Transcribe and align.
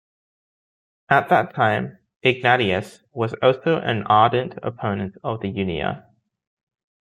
At 1.09 1.29
that 1.29 1.53
time, 1.53 1.99
Ignatius 2.23 3.03
was 3.11 3.35
also 3.35 3.75
an 3.77 4.01
ardent 4.07 4.57
opponent 4.63 5.15
of 5.23 5.41
the 5.41 5.53
Unia. 5.53 6.07